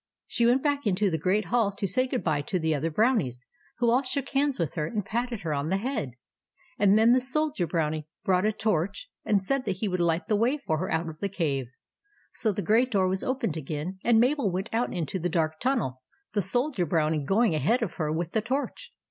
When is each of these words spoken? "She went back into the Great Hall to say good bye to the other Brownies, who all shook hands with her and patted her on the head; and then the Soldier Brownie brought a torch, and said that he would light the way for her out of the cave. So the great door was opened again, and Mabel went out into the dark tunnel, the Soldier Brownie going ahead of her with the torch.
"She 0.25 0.47
went 0.47 0.63
back 0.63 0.87
into 0.87 1.11
the 1.11 1.19
Great 1.19 1.45
Hall 1.53 1.71
to 1.77 1.85
say 1.87 2.07
good 2.07 2.23
bye 2.23 2.41
to 2.41 2.57
the 2.57 2.73
other 2.73 2.89
Brownies, 2.89 3.45
who 3.77 3.91
all 3.91 4.01
shook 4.01 4.29
hands 4.29 4.57
with 4.57 4.73
her 4.73 4.87
and 4.87 5.05
patted 5.05 5.41
her 5.41 5.53
on 5.53 5.69
the 5.69 5.77
head; 5.77 6.13
and 6.79 6.97
then 6.97 7.13
the 7.13 7.21
Soldier 7.21 7.67
Brownie 7.67 8.07
brought 8.23 8.43
a 8.43 8.51
torch, 8.51 9.11
and 9.23 9.43
said 9.43 9.63
that 9.65 9.73
he 9.75 9.87
would 9.87 9.99
light 9.99 10.27
the 10.27 10.35
way 10.35 10.57
for 10.57 10.79
her 10.79 10.91
out 10.91 11.07
of 11.07 11.19
the 11.19 11.29
cave. 11.29 11.67
So 12.33 12.51
the 12.51 12.63
great 12.63 12.89
door 12.89 13.07
was 13.07 13.23
opened 13.23 13.55
again, 13.57 13.99
and 14.03 14.19
Mabel 14.19 14.49
went 14.51 14.73
out 14.73 14.91
into 14.91 15.19
the 15.19 15.29
dark 15.29 15.59
tunnel, 15.59 16.01
the 16.33 16.41
Soldier 16.41 16.87
Brownie 16.87 17.23
going 17.23 17.53
ahead 17.53 17.83
of 17.83 17.93
her 18.01 18.11
with 18.11 18.31
the 18.31 18.41
torch. 18.41 18.91